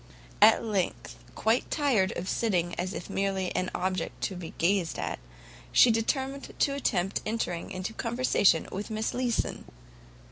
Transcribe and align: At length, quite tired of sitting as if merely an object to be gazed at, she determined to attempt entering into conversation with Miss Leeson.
At 0.41 0.63
length, 0.65 1.15
quite 1.35 1.69
tired 1.69 2.11
of 2.17 2.27
sitting 2.27 2.73
as 2.73 2.95
if 2.95 3.07
merely 3.07 3.55
an 3.55 3.69
object 3.75 4.19
to 4.21 4.35
be 4.35 4.55
gazed 4.57 4.97
at, 4.97 5.19
she 5.71 5.91
determined 5.91 6.57
to 6.57 6.73
attempt 6.73 7.21
entering 7.23 7.69
into 7.69 7.93
conversation 7.93 8.67
with 8.71 8.89
Miss 8.89 9.13
Leeson. 9.13 9.63